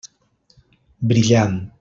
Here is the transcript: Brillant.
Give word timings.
Brillant. 1.01 1.71